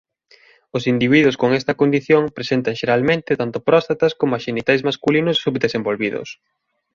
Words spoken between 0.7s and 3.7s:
Os individuos con esta condición presentan xeralmente tanto